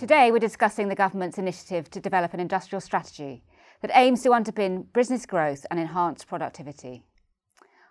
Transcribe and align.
Today, 0.00 0.32
we're 0.32 0.38
discussing 0.38 0.88
the 0.88 0.94
government's 0.94 1.36
initiative 1.36 1.90
to 1.90 2.00
develop 2.00 2.32
an 2.32 2.40
industrial 2.40 2.80
strategy 2.80 3.44
that 3.82 3.90
aims 3.92 4.22
to 4.22 4.30
underpin 4.30 4.90
business 4.94 5.26
growth 5.26 5.66
and 5.70 5.78
enhance 5.78 6.24
productivity. 6.24 7.04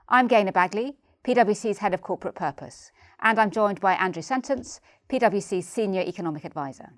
I'm 0.08 0.28
Gaynor 0.28 0.54
Bagley, 0.54 0.98
PwC's 1.24 1.78
Head 1.78 1.94
of 1.94 2.02
Corporate 2.02 2.34
Purpose, 2.34 2.90
and 3.22 3.38
I'm 3.38 3.52
joined 3.52 3.80
by 3.80 3.94
Andrew 3.94 4.24
Sentance, 4.24 4.80
PwC's 5.08 5.68
Senior 5.68 6.02
Economic 6.02 6.46
Advisor. 6.46 6.94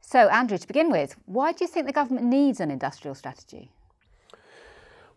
So, 0.00 0.28
Andrew, 0.28 0.58
to 0.58 0.68
begin 0.68 0.92
with, 0.92 1.16
why 1.24 1.50
do 1.50 1.64
you 1.64 1.68
think 1.68 1.86
the 1.86 1.92
government 1.92 2.26
needs 2.26 2.60
an 2.60 2.70
industrial 2.70 3.16
strategy? 3.16 3.72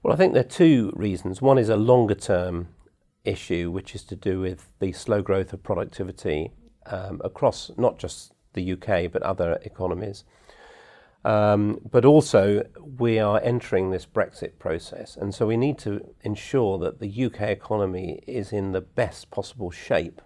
Well, 0.02 0.16
I 0.16 0.18
think 0.18 0.34
there 0.34 0.42
are 0.42 0.50
two 0.50 0.92
reasons. 0.96 1.44
One 1.44 1.60
is 1.60 1.70
a 1.70 1.78
longer 1.78 2.16
term 2.16 2.70
issue, 3.24 3.70
which 3.70 3.94
is 3.94 4.04
to 4.06 4.16
do 4.16 4.40
with 4.40 4.66
the 4.80 4.94
slow 4.94 5.22
growth 5.22 5.54
of 5.54 5.62
productivity 5.62 6.54
um, 6.88 7.22
across 7.24 7.70
not 7.78 8.00
just 8.00 8.33
the 8.54 8.74
UK 8.74 9.12
but 9.12 9.22
other 9.24 9.60
economies. 9.64 10.24
Um, 11.26 11.80
but 11.90 12.04
also, 12.04 12.68
we 12.98 13.18
are 13.18 13.40
entering 13.42 13.92
this 13.92 14.06
Brexit 14.06 14.60
process, 14.60 15.16
and 15.16 15.34
so 15.34 15.48
we 15.48 15.56
need 15.56 15.78
to 15.80 16.14
ensure 16.22 16.78
that 16.80 17.00
the 17.00 17.26
UK 17.26 17.44
economy 17.44 18.22
is 18.28 18.52
in 18.52 18.74
the 18.74 18.82
best 18.82 19.32
possible 19.32 19.72
shape 19.72 20.22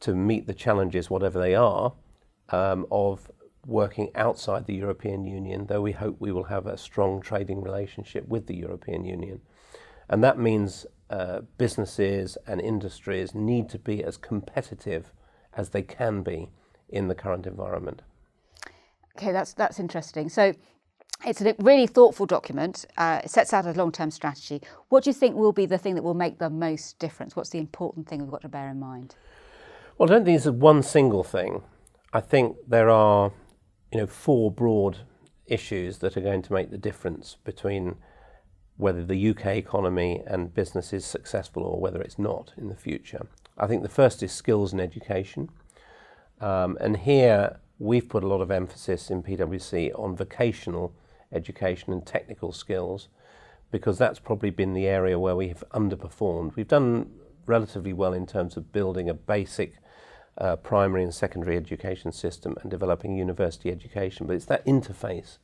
to 0.00 0.14
meet 0.14 0.46
the 0.46 0.54
challenges, 0.54 1.10
whatever 1.10 1.38
they 1.38 1.54
are, 1.54 1.92
um, 2.48 2.86
of 2.90 3.30
working 3.66 4.10
outside 4.14 4.66
the 4.66 4.74
European 4.74 5.26
Union, 5.26 5.66
though 5.66 5.82
we 5.82 5.92
hope 5.92 6.16
we 6.18 6.32
will 6.32 6.44
have 6.44 6.66
a 6.66 6.78
strong 6.78 7.20
trading 7.20 7.60
relationship 7.60 8.26
with 8.28 8.46
the 8.46 8.56
European 8.56 9.04
Union. 9.04 9.40
And 10.08 10.22
that 10.22 10.38
means 10.38 10.86
uh, 11.10 11.40
businesses 11.58 12.38
and 12.46 12.60
industries 12.60 13.34
need 13.34 13.68
to 13.70 13.78
be 13.78 14.02
as 14.02 14.16
competitive 14.16 15.12
as 15.54 15.70
they 15.70 15.82
can 15.82 16.22
be 16.22 16.48
in 16.88 17.08
the 17.08 17.14
current 17.14 17.46
environment. 17.46 18.02
Okay, 19.16 19.32
that's 19.32 19.52
that's 19.54 19.80
interesting. 19.80 20.28
So 20.28 20.54
it's 21.24 21.40
a 21.40 21.54
really 21.58 21.86
thoughtful 21.86 22.26
document. 22.26 22.84
Uh, 22.96 23.20
it 23.24 23.30
sets 23.30 23.52
out 23.52 23.66
a 23.66 23.72
long-term 23.72 24.10
strategy. 24.10 24.60
What 24.90 25.04
do 25.04 25.10
you 25.10 25.14
think 25.14 25.34
will 25.34 25.52
be 25.52 25.66
the 25.66 25.78
thing 25.78 25.94
that 25.94 26.02
will 26.02 26.14
make 26.14 26.38
the 26.38 26.50
most 26.50 26.98
difference? 26.98 27.34
What's 27.34 27.50
the 27.50 27.58
important 27.58 28.08
thing 28.08 28.20
we've 28.20 28.30
got 28.30 28.42
to 28.42 28.48
bear 28.48 28.68
in 28.68 28.78
mind? 28.78 29.14
Well, 29.96 30.10
I 30.10 30.14
don't 30.14 30.24
think 30.26 30.36
it's 30.36 30.46
one 30.46 30.82
single 30.82 31.24
thing. 31.24 31.62
I 32.12 32.20
think 32.20 32.56
there 32.68 32.90
are, 32.90 33.32
you 33.92 34.00
know, 34.00 34.06
four 34.06 34.50
broad 34.50 34.98
issues 35.46 35.98
that 35.98 36.16
are 36.16 36.20
going 36.20 36.42
to 36.42 36.52
make 36.52 36.70
the 36.70 36.78
difference 36.78 37.36
between 37.44 37.96
whether 38.76 39.04
the 39.04 39.30
UK 39.30 39.46
economy 39.56 40.22
and 40.26 40.52
business 40.52 40.92
is 40.92 41.04
successful 41.06 41.62
or 41.62 41.80
whether 41.80 42.00
it's 42.02 42.18
not 42.18 42.52
in 42.58 42.68
the 42.68 42.76
future. 42.76 43.26
I 43.56 43.66
think 43.66 43.82
the 43.82 43.88
first 43.88 44.22
is 44.22 44.32
skills 44.32 44.72
and 44.72 44.82
education. 44.82 45.48
Um, 46.40 46.76
and 46.80 46.98
here 46.98 47.58
we've 47.78 48.08
put 48.08 48.24
a 48.24 48.26
lot 48.26 48.40
of 48.40 48.50
emphasis 48.50 49.10
in 49.10 49.22
PwC 49.22 49.98
on 49.98 50.16
vocational 50.16 50.94
education 51.32 51.92
and 51.92 52.04
technical 52.06 52.52
skills 52.52 53.08
because 53.70 53.98
that's 53.98 54.18
probably 54.18 54.50
been 54.50 54.74
the 54.74 54.86
area 54.86 55.18
where 55.18 55.36
we 55.36 55.48
have 55.48 55.64
underperformed. 55.74 56.54
We've 56.56 56.68
done 56.68 57.10
relatively 57.46 57.92
well 57.92 58.12
in 58.12 58.26
terms 58.26 58.56
of 58.56 58.72
building 58.72 59.08
a 59.08 59.14
basic 59.14 59.74
uh, 60.38 60.56
primary 60.56 61.02
and 61.02 61.14
secondary 61.14 61.56
education 61.56 62.12
system 62.12 62.56
and 62.62 62.70
developing 62.70 63.16
university 63.16 63.70
education, 63.70 64.26
but 64.26 64.36
it's 64.36 64.44
that 64.46 64.64
interface 64.66 65.38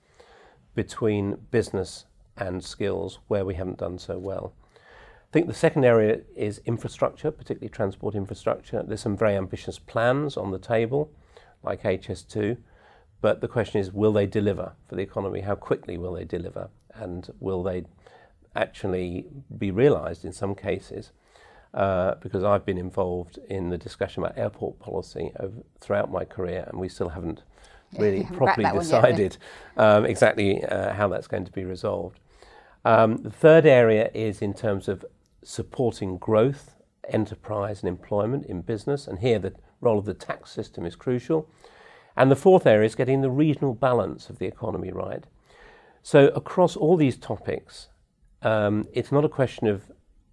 between 0.74 1.36
business 1.50 2.04
and 2.36 2.64
skills 2.64 3.18
where 3.28 3.44
we 3.44 3.54
haven't 3.54 3.78
done 3.78 3.98
so 3.98 4.18
well. 4.18 4.54
I 5.32 5.34
think 5.34 5.46
the 5.46 5.54
second 5.54 5.86
area 5.86 6.20
is 6.36 6.60
infrastructure, 6.66 7.30
particularly 7.30 7.70
transport 7.70 8.14
infrastructure. 8.14 8.82
There's 8.86 9.00
some 9.00 9.16
very 9.16 9.34
ambitious 9.34 9.78
plans 9.78 10.36
on 10.36 10.50
the 10.50 10.58
table, 10.58 11.10
like 11.62 11.84
HS2, 11.84 12.58
but 13.22 13.40
the 13.40 13.48
question 13.48 13.80
is 13.80 13.90
will 13.90 14.12
they 14.12 14.26
deliver 14.26 14.74
for 14.86 14.94
the 14.94 15.00
economy? 15.00 15.40
How 15.40 15.54
quickly 15.54 15.96
will 15.96 16.12
they 16.12 16.26
deliver? 16.26 16.68
And 16.92 17.30
will 17.40 17.62
they 17.62 17.84
actually 18.54 19.24
be 19.56 19.70
realised 19.70 20.26
in 20.26 20.34
some 20.34 20.54
cases? 20.54 21.12
Uh, 21.72 22.16
because 22.16 22.44
I've 22.44 22.66
been 22.66 22.76
involved 22.76 23.38
in 23.48 23.70
the 23.70 23.78
discussion 23.78 24.22
about 24.22 24.36
airport 24.36 24.80
policy 24.80 25.32
over, 25.40 25.62
throughout 25.80 26.12
my 26.12 26.26
career, 26.26 26.66
and 26.68 26.78
we 26.78 26.90
still 26.90 27.08
haven't 27.08 27.42
really 27.98 28.24
properly 28.34 28.70
decided 28.78 29.38
yet, 29.78 29.82
um, 29.82 30.04
exactly 30.04 30.62
uh, 30.62 30.92
how 30.92 31.08
that's 31.08 31.26
going 31.26 31.46
to 31.46 31.52
be 31.52 31.64
resolved. 31.64 32.20
Um, 32.84 33.16
the 33.18 33.30
third 33.30 33.64
area 33.64 34.10
is 34.12 34.42
in 34.42 34.52
terms 34.52 34.88
of 34.88 35.06
supporting 35.42 36.18
growth, 36.18 36.76
enterprise, 37.08 37.80
and 37.80 37.88
employment 37.88 38.46
in 38.46 38.62
business. 38.62 39.06
And 39.06 39.18
here 39.18 39.38
the 39.38 39.54
role 39.80 39.98
of 39.98 40.04
the 40.04 40.14
tax 40.14 40.50
system 40.50 40.86
is 40.86 40.96
crucial. 40.96 41.48
And 42.16 42.30
the 42.30 42.36
fourth 42.36 42.66
area 42.66 42.86
is 42.86 42.94
getting 42.94 43.22
the 43.22 43.30
regional 43.30 43.74
balance 43.74 44.28
of 44.28 44.38
the 44.38 44.46
economy 44.46 44.92
right. 44.92 45.24
So, 46.02 46.28
across 46.28 46.76
all 46.76 46.96
these 46.96 47.16
topics, 47.16 47.88
um, 48.42 48.88
it's 48.92 49.12
not 49.12 49.24
a 49.24 49.28
question 49.28 49.66
of 49.68 49.90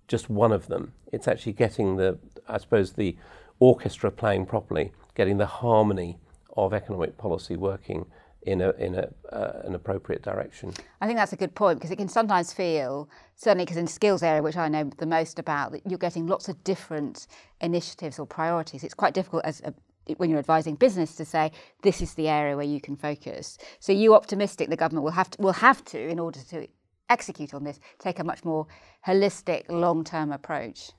just 0.08 0.30
one 0.30 0.52
of 0.52 0.68
them. 0.68 0.94
It's 1.14 1.28
actually 1.28 1.53
getting 1.53 1.96
the, 1.96 2.18
I 2.47 2.58
suppose, 2.58 2.94
the 2.94 3.16
orchestra 3.59 4.12
playing 4.12 4.47
properly, 4.47 4.91
getting 5.16 5.38
the 5.38 5.46
harmony 5.46 6.18
of 6.58 6.74
economic 6.74 7.18
policy 7.18 7.56
working 7.56 8.06
in 8.44 8.61
a 8.61 8.72
in 8.72 8.95
a 8.95 9.09
uh, 9.31 9.61
an 9.63 9.75
appropriate 9.75 10.22
direction. 10.22 10.73
I 11.01 11.07
think 11.07 11.17
that's 11.17 11.33
a 11.33 11.38
good 11.38 11.55
point 11.55 11.79
because 11.79 11.91
it 11.91 11.97
can 11.97 12.07
sometimes 12.07 12.53
feel 12.53 13.09
certainly 13.35 13.66
because 13.66 13.77
in 13.77 13.88
skills 13.88 14.23
area 14.23 14.41
which 14.41 14.57
I 14.57 14.69
know 14.69 14.89
the 14.97 15.05
most 15.05 15.39
about 15.39 15.72
that 15.73 15.81
you're 15.85 16.00
getting 16.00 16.27
lots 16.27 16.47
of 16.47 16.63
different 16.63 17.28
initiatives 17.61 18.17
or 18.19 18.25
priorities. 18.25 18.83
It's 18.83 18.94
quite 18.94 19.13
difficult 19.13 19.44
as 19.45 19.61
a, 19.61 19.73
when 20.17 20.29
you're 20.29 20.39
advising 20.39 20.75
business 20.75 21.16
to 21.16 21.25
say 21.25 21.51
this 21.83 22.01
is 22.01 22.13
the 22.13 22.28
area 22.28 22.55
where 22.55 22.66
you 22.66 22.81
can 22.81 22.95
focus. 22.95 23.57
So 23.79 23.91
you 23.91 24.16
optimistic 24.16 24.69
the 24.69 24.78
government 24.78 25.03
will 25.03 25.11
have 25.11 25.29
to 25.31 25.41
will 25.41 25.53
have 25.53 25.83
to 25.85 25.99
in 25.99 26.19
order 26.19 26.39
to 26.49 26.67
execute 27.09 27.53
on 27.53 27.63
this 27.63 27.79
take 27.97 28.19
a 28.19 28.23
much 28.23 28.45
more 28.45 28.67
holistic 29.05 29.66
long-term 29.69 30.31
approach. 30.31 30.91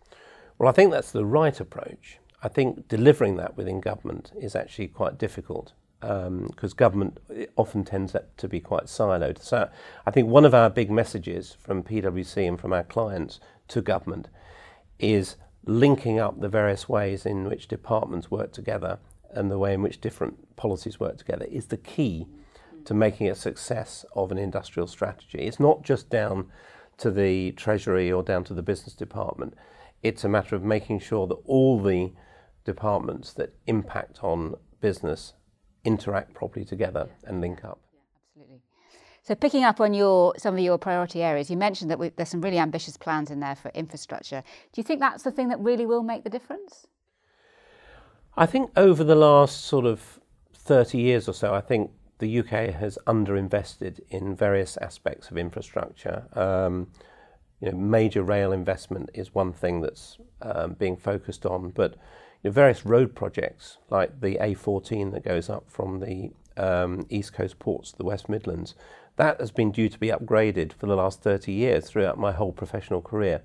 Well, 0.59 0.69
I 0.69 0.73
think 0.73 0.91
that's 0.91 1.13
the 1.13 1.25
right 1.25 1.59
approach. 1.59 2.19
I 2.43 2.49
think 2.49 2.89
delivering 2.89 3.37
that 3.37 3.57
within 3.57 3.81
government 3.81 4.33
is 4.39 4.55
actually 4.57 4.89
quite 4.89 5.19
difficult 5.19 5.73
because 6.01 6.73
um, 6.73 6.77
government 6.77 7.19
often 7.57 7.85
tends 7.85 8.17
to 8.37 8.49
be 8.49 8.61
quite 8.61 8.85
siloed. 8.85 9.39
So 9.39 9.69
I 10.07 10.11
think 10.11 10.29
one 10.29 10.45
of 10.45 10.55
our 10.55 10.71
big 10.71 10.91
messages 10.91 11.57
from 11.61 11.83
PwC 11.83 12.49
and 12.49 12.59
from 12.59 12.73
our 12.73 12.85
clients 12.85 13.39
to 13.69 13.83
government 13.83 14.29
is 14.99 15.37
linking 15.65 16.19
up 16.19 16.41
the 16.41 16.49
various 16.49 16.89
ways 16.89 17.27
in 17.27 17.45
which 17.45 17.69
departments 17.69 18.31
work 18.31 18.53
together 18.53 18.99
and 19.33 19.51
the 19.51 19.59
way 19.59 19.75
in 19.75 19.83
which 19.83 20.01
different 20.01 20.57
policies 20.57 20.99
work 20.99 21.19
together 21.19 21.45
is 21.51 21.67
the 21.67 21.77
key 21.77 22.27
to 22.85 22.95
making 22.95 23.29
a 23.29 23.35
success 23.35 24.05
of 24.15 24.33
an 24.33 24.39
industrial 24.39 24.87
strategy. 24.87 25.41
It's 25.41 25.61
not 25.61 25.83
just 25.83 26.09
down 26.09 26.51
to 26.99 27.11
the 27.11 27.53
Treasury 27.53 28.11
or 28.11 28.23
down 28.23 28.45
to 28.45 28.55
the 28.55 28.63
business 28.63 28.95
department. 28.95 29.55
It's 30.03 30.25
a 30.25 30.29
matter 30.29 30.57
of 30.57 30.63
making 30.65 31.01
sure 31.01 31.27
that 31.27 31.39
all 31.45 31.81
the 31.81 32.13
departments 32.65 33.33
that 33.35 33.55
impact 33.67 34.25
on 34.25 34.55
business 34.81 35.35
interact 35.85 36.35
properly 36.35 36.65
together 36.65 37.09
and 37.25 37.41
link 37.41 37.65
up. 37.65 37.81
Yeah, 37.93 38.01
absolutely. 38.27 38.61
So 39.23 39.35
picking 39.35 39.65
up 39.65 39.81
on 39.81 39.95
your 39.95 40.35
some 40.37 40.55
of 40.55 40.61
your 40.61 40.79
priority 40.79 41.23
areas, 41.23 41.51
you 41.51 41.57
mentioned 41.57 41.91
that 41.91 41.99
we, 41.99 42.11
there's 42.11 42.29
some 42.29 42.41
really 42.41 42.59
ambitious 42.59 42.97
plans 42.97 43.31
in 43.31 43.41
there 43.41 43.57
for 43.57 43.71
infrastructure. 43.75 44.43
Do 44.73 44.81
you 44.81 44.83
think 44.83 45.01
that's 45.01 45.23
the 45.23 45.31
thing 45.31 45.49
that 45.49 45.61
really 45.61 45.87
will 45.87 46.03
make 46.03 46.25
the 46.25 46.31
difference? 46.31 46.87
I 48.37 48.47
think 48.47 48.71
over 48.77 49.05
the 49.05 49.17
last 49.17 49.65
sort 49.65 49.85
of 49.85 50.21
30 50.55 50.99
years 50.99 51.29
or 51.29 51.35
so, 51.35 51.55
I 51.55 51.61
think 51.61 51.91
the 52.19 52.39
UK 52.39 52.75
has 52.75 52.99
underinvested 53.07 54.01
in 54.09 54.37
various 54.37 54.77
aspects 54.77 55.31
of 55.31 55.39
infrastructure. 55.39 56.27
Um, 56.35 56.89
you 57.61 57.71
know, 57.71 57.77
major 57.77 58.23
rail 58.23 58.53
investment 58.53 59.11
is 59.15 59.35
one 59.35 59.53
thing 59.53 59.81
that's 59.81 60.19
um, 60.43 60.75
being 60.75 60.97
focused 60.97 61.45
on, 61.45 61.71
but 61.71 61.97
know, 62.45 62.51
various 62.51 62.85
road 62.87 63.15
projects 63.15 63.79
like 63.91 64.21
the 64.21 64.37
A14 64.41 65.13
that 65.13 65.25
goes 65.25 65.51
up 65.51 65.65
from 65.69 66.01
the 66.01 66.31
um, 66.57 67.07
East 67.11 67.33
Coast 67.33 67.59
ports 67.59 67.93
to 67.93 67.99
the 67.99 68.05
West 68.05 68.29
Midlands, 68.29 68.75
that 69.17 69.41
has 69.41 69.51
been 69.51 69.71
due 69.71 69.89
to 69.89 69.99
be 69.99 70.09
upgraded 70.09 70.73
for 70.73 70.87
the 70.87 70.97
last 70.97 71.23
30 71.23 71.53
years 71.53 71.87
throughout 71.87 72.19
my 72.19 72.33
whole 72.33 72.53
professional 72.53 73.03
career. 73.03 73.43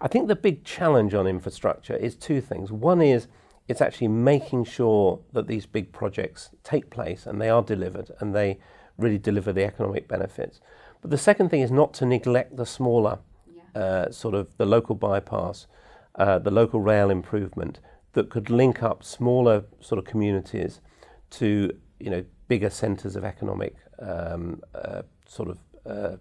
I 0.00 0.08
think 0.08 0.28
the 0.28 0.36
big 0.36 0.64
challenge 0.64 1.14
on 1.14 1.26
infrastructure 1.26 1.96
is 1.96 2.16
two 2.16 2.40
things. 2.40 2.72
One 2.72 3.00
is 3.00 3.28
it's 3.68 3.80
actually 3.80 4.08
making 4.08 4.64
sure 4.64 5.20
that 5.32 5.46
these 5.46 5.66
big 5.66 5.92
projects 5.92 6.50
take 6.64 6.90
place 6.90 7.26
and 7.26 7.40
they 7.40 7.48
are 7.48 7.62
delivered 7.62 8.10
and 8.18 8.34
they 8.34 8.58
really 8.98 9.18
deliver 9.18 9.52
the 9.52 9.64
economic 9.64 10.08
benefits. 10.08 10.60
But 11.00 11.10
the 11.10 11.18
second 11.18 11.50
thing 11.50 11.60
is 11.60 11.70
not 11.70 11.94
to 11.94 12.06
neglect 12.06 12.56
the 12.56 12.66
smaller, 12.66 13.18
yeah. 13.74 13.80
uh, 13.80 14.10
sort 14.10 14.34
of 14.34 14.56
the 14.56 14.66
local 14.66 14.94
bypass, 14.94 15.66
uh, 16.16 16.38
the 16.38 16.50
local 16.50 16.80
rail 16.80 17.10
improvement, 17.10 17.80
that 18.12 18.30
could 18.30 18.50
link 18.50 18.82
up 18.82 19.02
smaller 19.02 19.64
sort 19.80 19.98
of 19.98 20.04
communities 20.04 20.80
to 21.30 21.70
you 21.98 22.10
know 22.10 22.24
bigger 22.48 22.70
centres 22.70 23.16
of 23.16 23.24
economic 23.24 23.76
um, 24.00 24.60
uh, 24.74 25.02
sort 25.26 25.48
of 25.48 25.58
uh, 25.86 26.16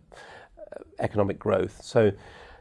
economic 0.99 1.38
growth. 1.38 1.81
So 1.83 2.11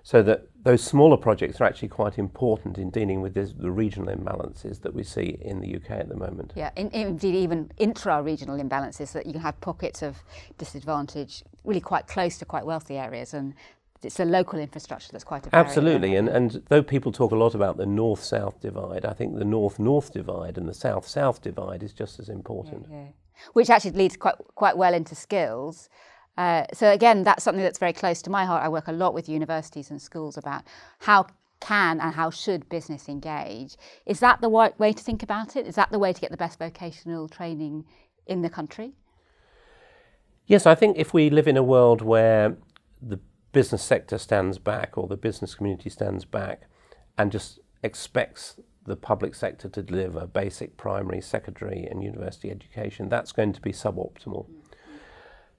so 0.03 0.23
that 0.23 0.47
those 0.63 0.83
smaller 0.83 1.17
projects 1.17 1.61
are 1.61 1.65
actually 1.65 1.89
quite 1.89 2.19
important 2.19 2.79
in 2.79 2.91
dealing 2.91 3.21
with 3.21 3.35
this, 3.35 3.53
the 3.53 3.71
regional 3.71 4.15
imbalances 4.15 4.81
that 4.83 4.95
we 4.95 5.03
see 5.03 5.39
in 5.41 5.61
the 5.61 5.77
UK 5.77 5.91
at 5.91 6.09
the 6.09 6.17
moment. 6.17 6.53
Yeah, 6.57 6.71
in, 6.77 6.89
indeed, 6.91 7.35
even 7.35 7.71
intra-regional 7.79 8.59
imbalances 8.59 9.13
that 9.13 9.27
you 9.27 9.39
have 9.39 9.61
pockets 9.61 10.03
of 10.03 10.19
disadvantage 10.59 11.45
really 11.65 11.81
quite 11.81 12.07
close 12.07 12.39
to 12.39 12.45
quite 12.45 12.65
wealthy 12.65 12.97
areas, 12.97 13.35
and 13.35 13.55
it's 14.03 14.21
a 14.21 14.25
local 14.25 14.59
infrastructure 14.59 15.09
that's 15.13 15.25
quite 15.25 15.47
a 15.47 15.55
absolutely. 15.55 16.17
And 16.17 16.29
and 16.29 16.63
though 16.69 16.83
people 16.83 17.13
talk 17.13 17.33
a 17.33 17.37
lot 17.37 17.55
about 17.55 17.77
the 17.77 17.87
north-south 17.87 18.61
divide, 18.61 19.05
I 19.05 19.13
think 19.13 19.39
the 19.39 19.45
north-north 19.45 20.13
divide 20.13 20.59
and 20.59 20.69
the 20.69 20.75
south-south 20.75 21.43
divide 21.43 21.83
is 21.83 21.93
just 21.93 22.19
as 22.19 22.29
important. 22.29 22.87
Yeah, 22.91 22.97
yeah. 22.97 23.09
Which 23.53 23.71
actually 23.71 23.93
leads 23.93 24.17
quite 24.17 24.37
quite 24.55 24.77
well 24.77 24.95
into 24.95 25.15
skills. 25.15 25.89
Uh, 26.37 26.65
so 26.73 26.91
again, 26.91 27.23
that's 27.25 27.45
something 27.45 27.63
that's 27.63 27.79
very 27.79 27.93
close 27.93 28.23
to 28.23 28.31
my 28.31 28.45
heart. 28.45 28.65
I 28.65 28.69
work 28.69 28.89
a 28.89 28.93
lot 28.93 29.13
with 29.13 29.29
universities 29.29 29.91
and 29.91 30.01
schools 30.01 30.39
about 30.39 30.63
how 31.01 31.27
can 31.61 32.01
and 32.01 32.15
how 32.15 32.31
should 32.31 32.69
business 32.69 33.09
engage. 33.09 33.77
Is 34.07 34.21
that 34.21 34.41
the 34.41 34.49
right 34.49 34.79
way 34.79 34.93
to 34.93 35.03
think 35.03 35.23
about 35.23 35.57
it? 35.57 35.67
Is 35.67 35.75
that 35.75 35.91
the 35.91 35.99
way 35.99 36.13
to 36.13 36.21
get 36.21 36.31
the 36.31 36.37
best 36.37 36.59
vocational 36.59 37.29
training 37.29 37.85
in 38.27 38.41
the 38.41 38.49
country? 38.49 38.95
Yes, 40.47 40.67
I 40.67 40.75
think 40.75 40.97
if 40.97 41.13
we 41.13 41.31
live 41.31 41.47
in 41.47 41.57
a 41.57 41.63
world 41.63 42.01
where 42.01 42.57
the 43.03 43.21
business 43.53 43.83
sector 43.83 44.19
stands 44.19 44.59
back 44.59 44.97
or 44.97 45.07
the 45.07 45.17
business 45.17 45.55
community 45.55 45.91
stands 45.91 46.25
back 46.25 46.63
and 47.19 47.33
just 47.33 47.59
expects 47.83 48.57
the 48.87 48.97
public 48.97 49.35
sector 49.35 49.69
to 49.69 49.83
deliver 49.83 50.27
basic 50.27 50.77
primary, 50.77 51.21
secondary, 51.21 51.87
and 51.87 52.03
university 52.03 52.51
education, 52.51 53.09
that's 53.09 53.33
going 53.33 53.53
to 53.53 53.61
be 53.61 53.73
suboptimal. 53.73 54.47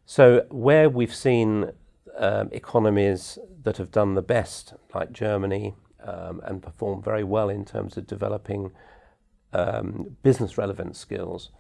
So, 0.06 0.46
where 0.50 0.90
we've 0.90 1.14
seen 1.14 1.72
um, 2.18 2.50
economies 2.52 3.38
that 3.64 3.78
have 3.78 3.92
done 3.92 4.16
the 4.16 4.22
best, 4.22 4.74
like 4.94 5.12
Germany, 5.12 5.76
um, 6.04 6.42
and 6.44 6.62
performed 6.62 7.04
very 7.04 7.24
well 7.24 7.50
in 7.50 7.64
terms 7.64 7.96
of 7.96 8.08
developing 8.08 8.72
um, 9.54 10.18
business 10.24 10.58
relevant 10.58 10.96
skills, 10.96 11.52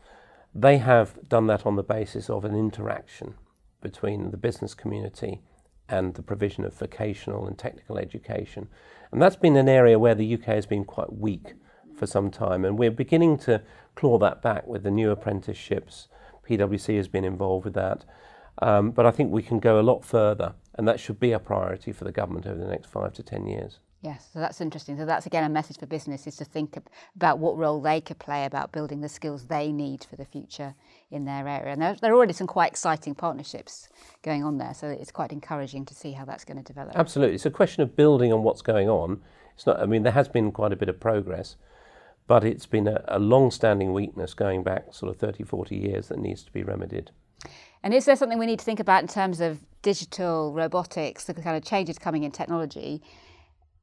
they 0.53 0.79
have 0.79 1.29
done 1.29 1.47
that 1.47 1.65
on 1.65 1.75
the 1.75 1.83
basis 1.83 2.29
of 2.29 2.43
an 2.43 2.55
interaction 2.55 3.35
between 3.81 4.31
the 4.31 4.37
business 4.37 4.73
community 4.73 5.41
and 5.91 6.15
the 6.15 6.23
provision 6.23 6.65
of 6.65 6.73
vocational 6.73 7.45
and 7.45 7.57
technical 7.57 7.97
education. 7.97 8.69
And 9.11 9.21
that's 9.21 9.35
been 9.35 9.57
an 9.57 9.69
area 9.69 9.99
where 9.99 10.15
the 10.15 10.33
UK 10.33 10.45
has 10.45 10.65
been 10.65 10.85
quite 10.85 11.13
weak 11.13 11.53
for 11.95 12.07
some 12.07 12.31
time, 12.31 12.65
and 12.65 12.79
we're 12.79 12.89
beginning 12.89 13.37
to 13.39 13.61
claw 13.95 14.17
that 14.17 14.41
back 14.41 14.65
with 14.65 14.83
the 14.83 14.89
new 14.89 15.11
apprenticeships. 15.11 16.07
PwC 16.49 16.97
has 16.97 17.07
been 17.07 17.25
involved 17.25 17.65
with 17.65 17.75
that. 17.75 18.05
Um, 18.61 18.91
but 18.91 19.05
I 19.05 19.11
think 19.11 19.31
we 19.31 19.43
can 19.43 19.59
go 19.59 19.79
a 19.79 19.83
lot 19.83 20.03
further, 20.03 20.53
and 20.75 20.87
that 20.87 20.99
should 20.99 21.19
be 21.19 21.31
a 21.31 21.39
priority 21.39 21.91
for 21.91 22.05
the 22.05 22.11
government 22.11 22.45
over 22.47 22.59
the 22.59 22.67
next 22.69 22.87
five 22.89 23.13
to 23.13 23.23
ten 23.23 23.45
years. 23.45 23.79
Yes, 24.01 24.27
so 24.33 24.39
that's 24.39 24.59
interesting. 24.61 24.97
So 24.97 25.05
that's 25.05 25.27
again 25.27 25.43
a 25.43 25.49
message 25.49 25.77
for 25.77 25.85
business 25.85 26.25
is 26.25 26.35
to 26.37 26.45
think 26.45 26.75
about 27.15 27.37
what 27.37 27.55
role 27.55 27.79
they 27.79 28.01
could 28.01 28.17
play 28.17 28.45
about 28.45 28.71
building 28.71 29.01
the 29.01 29.09
skills 29.09 29.45
they 29.45 29.71
need 29.71 30.03
for 30.03 30.15
the 30.15 30.25
future 30.25 30.73
in 31.11 31.25
their 31.25 31.47
area. 31.47 31.71
And 31.71 31.81
there, 31.81 31.95
there, 32.01 32.11
are 32.11 32.15
already 32.15 32.33
some 32.33 32.47
quite 32.47 32.71
exciting 32.71 33.13
partnerships 33.13 33.89
going 34.23 34.43
on 34.43 34.57
there, 34.57 34.73
so 34.73 34.87
it's 34.87 35.11
quite 35.11 35.31
encouraging 35.31 35.85
to 35.85 35.93
see 35.93 36.13
how 36.13 36.25
that's 36.25 36.43
going 36.43 36.57
to 36.57 36.63
develop. 36.63 36.95
Absolutely, 36.95 37.35
it's 37.35 37.45
a 37.45 37.51
question 37.51 37.83
of 37.83 37.95
building 37.95 38.33
on 38.33 38.41
what's 38.41 38.63
going 38.63 38.89
on. 38.89 39.21
It's 39.53 39.67
not. 39.67 39.79
I 39.79 39.85
mean, 39.85 40.01
there 40.01 40.13
has 40.13 40.27
been 40.27 40.51
quite 40.51 40.73
a 40.73 40.75
bit 40.75 40.89
of 40.89 40.99
progress, 40.99 41.55
but 42.25 42.43
it's 42.43 42.65
been 42.65 42.87
a, 42.87 43.03
a 43.07 43.19
long-standing 43.19 43.93
weakness 43.93 44.33
going 44.33 44.63
back 44.63 44.95
sort 44.95 45.11
of 45.11 45.19
30, 45.19 45.43
40 45.43 45.75
years 45.75 46.07
that 46.07 46.17
needs 46.17 46.41
to 46.41 46.51
be 46.51 46.63
remedied. 46.63 47.11
And 47.83 47.93
is 47.93 48.05
there 48.05 48.15
something 48.15 48.39
we 48.39 48.47
need 48.47 48.59
to 48.59 48.65
think 48.65 48.79
about 48.79 49.03
in 49.03 49.07
terms 49.07 49.41
of 49.41 49.59
digital 49.83 50.53
robotics, 50.53 51.25
the 51.25 51.35
kind 51.35 51.55
of 51.55 51.63
changes 51.63 51.99
coming 51.99 52.23
in 52.23 52.31
technology? 52.31 53.03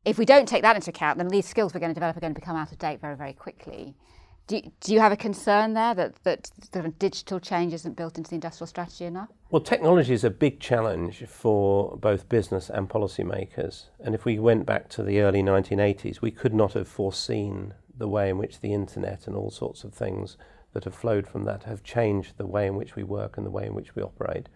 If 0.05 0.17
we 0.17 0.25
don't 0.25 0.49
take 0.49 0.63
that 0.63 0.75
into 0.75 0.89
account, 0.89 1.19
then 1.19 1.29
these 1.29 1.47
skills 1.47 1.75
we're 1.75 1.81
going 1.81 1.91
to 1.91 1.95
develop 1.95 2.17
are 2.17 2.21
going 2.21 2.33
to 2.33 2.41
become 2.41 2.57
out 2.57 2.73
of 2.73 2.79
date 2.79 3.01
very, 3.01 3.15
very 3.15 3.35
quickly. 3.35 3.95
Do 4.47 4.57
you, 4.57 4.73
do 4.81 4.95
you 4.95 5.01
have 5.01 5.13
a 5.13 5.17
concern 5.17 5.75
there 5.75 5.95
that, 5.95 6.23
that 6.23 6.51
digital 6.99 7.39
change 7.39 7.75
isn't 7.75 7.95
built 7.95 8.17
into 8.17 8.31
the 8.31 8.37
industrial 8.37 8.67
strategy 8.67 9.05
enough? 9.05 9.29
Well, 9.51 9.61
technology 9.61 10.15
is 10.15 10.25
a 10.25 10.31
big 10.31 10.61
challenge 10.61 11.25
for 11.27 11.99
both 11.99 12.31
business 12.31 12.71
and 12.71 12.89
policymakers. 12.89 13.89
And 14.01 14.15
if 14.15 14.25
we 14.25 14.39
went 14.39 14.65
back 14.65 14.89
to 14.91 15.03
the 15.03 15.21
early 15.21 15.43
1980s, 15.43 16.23
we 16.23 16.31
could 16.31 16.55
not 16.55 16.73
have 16.73 16.89
foreseen 16.89 17.75
the 17.95 18.09
way 18.09 18.31
in 18.31 18.39
which 18.39 18.61
the 18.61 18.73
internet 18.73 19.27
and 19.27 19.37
all 19.37 19.51
sorts 19.51 19.85
of 19.85 19.93
things 19.93 20.39
that 20.73 20.85
have 20.85 20.95
flowed 20.95 21.27
from 21.27 21.45
that 21.45 21.65
have 21.65 21.83
changed 21.83 22.39
the 22.39 22.47
way 22.47 22.67
in 22.67 22.77
which 22.77 22.97
we 22.97 23.03
work 23.03 23.37
and 23.37 23.45
the 23.45 23.51
way 23.51 23.67
in 23.67 23.75
which 23.75 23.95
we 23.95 24.03
operate. 24.03 24.49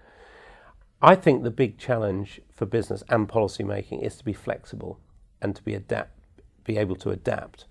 I 1.02 1.14
think 1.14 1.42
the 1.42 1.50
big 1.50 1.76
challenge 1.76 2.40
for 2.50 2.64
business 2.64 3.02
and 3.10 3.28
policymaking 3.28 4.02
is 4.02 4.16
to 4.16 4.24
be 4.24 4.32
flexible 4.32 4.98
and 5.42 5.54
to 5.56 5.62
be 5.62 5.74
adapt, 5.74 6.18
be 6.64 6.78
able 6.78 6.96
to 6.96 7.10
adapt 7.10 7.66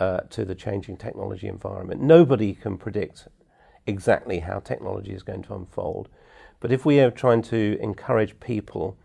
uh, 0.00 0.20
to 0.30 0.44
the 0.44 0.54
changing 0.54 0.96
technology 0.96 1.46
environment. 1.46 2.00
Nobody 2.00 2.54
can 2.54 2.76
predict 2.76 3.28
exactly 3.86 4.40
how 4.40 4.58
technology 4.58 5.12
is 5.12 5.22
going 5.22 5.42
to 5.42 5.54
unfold, 5.54 6.08
but 6.58 6.72
if 6.72 6.84
we 6.84 6.98
are 7.00 7.10
trying 7.10 7.42
to 7.42 7.78
encourage 7.80 8.38
people, 8.40 8.96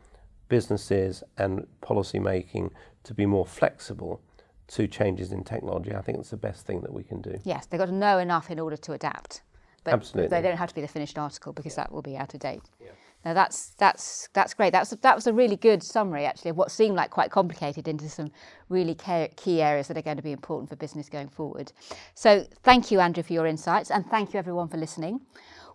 businesses, 0.49 1.23
and 1.37 1.67
policy 1.81 2.19
making 2.19 2.71
to 3.03 3.13
be 3.13 3.25
more 3.25 3.45
flexible, 3.45 4.21
to 4.67 4.87
changes 4.87 5.31
in 5.31 5.43
technology, 5.43 5.93
I 5.93 6.01
think 6.01 6.17
it's 6.17 6.31
the 6.31 6.37
best 6.37 6.65
thing 6.65 6.81
that 6.81 6.91
we 6.91 7.03
can 7.03 7.21
do. 7.21 7.39
Yes, 7.43 7.65
they've 7.65 7.79
got 7.79 7.85
to 7.85 7.93
know 7.93 8.17
enough 8.17 8.49
in 8.49 8.59
order 8.59 8.77
to 8.77 8.93
adapt. 8.93 9.41
But 9.83 9.93
Absolutely. 9.93 10.29
They 10.29 10.41
don't 10.41 10.57
have 10.57 10.69
to 10.69 10.75
be 10.75 10.81
the 10.81 10.87
finished 10.87 11.17
article 11.17 11.53
because 11.53 11.75
that 11.75 11.91
will 11.91 12.01
be 12.01 12.17
out 12.17 12.33
of 12.33 12.39
date. 12.39 12.63
Yeah. 12.81 12.87
Now 13.25 13.33
that's 13.33 13.71
that's 13.77 14.29
that's 14.33 14.53
great. 14.53 14.71
That's 14.71 14.91
that 14.91 15.15
was 15.15 15.27
a 15.27 15.33
really 15.33 15.57
good 15.57 15.83
summary 15.83 16.25
actually 16.25 16.51
of 16.51 16.57
what 16.57 16.71
seemed 16.71 16.95
like 16.95 17.09
quite 17.09 17.31
complicated 17.31 17.87
into 17.87 18.07
some 18.07 18.31
really 18.69 18.95
key 19.35 19.61
areas 19.61 19.87
that 19.87 19.97
are 19.97 20.01
going 20.01 20.17
to 20.17 20.23
be 20.23 20.31
important 20.31 20.69
for 20.69 20.75
business 20.75 21.09
going 21.09 21.29
forward. 21.29 21.71
So 22.13 22.45
thank 22.63 22.91
you, 22.91 22.99
Andrew, 22.99 23.23
for 23.23 23.33
your 23.33 23.47
insights, 23.47 23.91
and 23.91 24.05
thank 24.05 24.33
you 24.33 24.39
everyone 24.39 24.67
for 24.67 24.77
listening. 24.77 25.21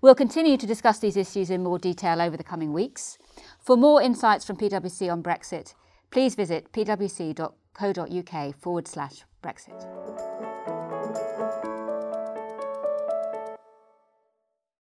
We'll 0.01 0.15
continue 0.15 0.57
to 0.57 0.67
discuss 0.67 1.01
these 1.01 1.17
issues 1.17 1.51
in 1.51 1.63
more 1.63 1.79
detail 1.79 2.23
over 2.23 2.37
the 2.37 2.45
coming 2.45 2.73
weeks. 2.73 3.19
For 3.59 3.77
more 3.77 4.01
insights 4.01 4.47
from 4.47 4.57
PwC 4.57 5.13
on 5.13 5.23
Brexit, 5.23 5.75
please 6.11 6.35
visit 6.35 6.73
pwc.com 6.73 7.53
co.uk 7.81 8.55
forward 8.57 8.87
slash 8.87 9.25
Brexit. 9.43 10.30